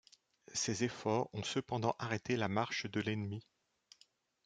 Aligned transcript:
Ses 0.55 0.83
efforts 0.83 1.29
ont 1.31 1.43
cependant 1.43 1.95
arrêté 1.99 2.35
la 2.35 2.47
marche 2.47 2.87
de 2.87 3.01
l'ennemi. 3.01 3.45